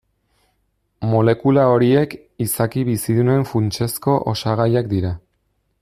[1.09, 2.15] Molekula horiek
[2.45, 5.15] izaki bizidunen funtsezko osagaiak dira.